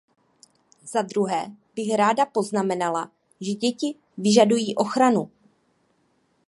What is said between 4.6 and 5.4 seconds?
ochranu.